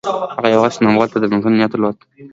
[0.37, 1.97] هغه یو وخت استانبول ته د تللو نیت درلود.